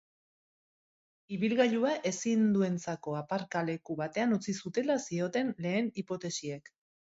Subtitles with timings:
[1.35, 6.77] Ibilgailua ezinduentzako aparkaleku batean utzi zutela zioten lehen hipotesiek.